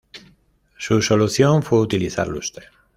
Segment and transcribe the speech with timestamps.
[0.79, 2.65] Su solución fue utilizar lustre.